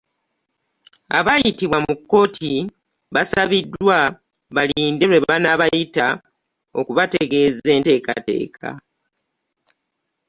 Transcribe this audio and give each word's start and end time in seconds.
Abaayitibwa 1.17 1.77
mu 1.85 1.93
kkooti 1.99 2.53
basabiddwa 3.13 3.97
balinde 4.55 5.03
lwe 5.09 5.23
banaabayita 5.27 6.07
okubategeeza 6.79 7.69
enteekateeka. 7.77 8.69